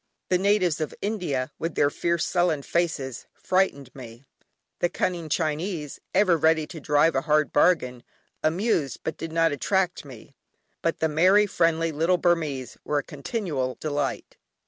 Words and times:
The 0.29 0.39
natives 0.39 0.81
of 0.81 0.95
India, 1.03 1.51
with 1.59 1.75
their 1.75 1.91
fierce 1.91 2.25
sullen 2.25 2.63
faces, 2.63 3.27
frightened 3.35 3.93
me; 3.93 4.25
the 4.79 4.89
cunning 4.89 5.29
Chinese, 5.29 5.99
ever 6.15 6.37
ready 6.37 6.65
to 6.65 6.79
drive 6.79 7.13
a 7.13 7.21
hard 7.21 7.53
bargain, 7.53 8.01
amused 8.41 9.01
but 9.03 9.15
did 9.15 9.31
not 9.31 9.51
attract 9.51 10.03
me; 10.03 10.33
but 10.81 11.01
the 11.01 11.07
merry, 11.07 11.45
friendly 11.45 11.91
little 11.91 12.17
Burmese 12.17 12.79
were 12.83 12.97
a 12.97 13.03
continual 13.03 13.77
delight. 13.79 14.37